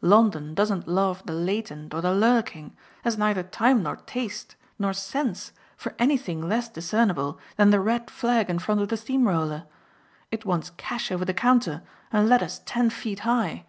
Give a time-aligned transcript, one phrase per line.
[0.00, 5.50] London doesn't love the latent or the lurking, has neither time nor taste nor sense
[5.76, 9.64] for anything less discernible than the red flag in front of the steam roller.
[10.30, 11.82] It wants cash over the counter
[12.12, 13.64] and letters ten feet high.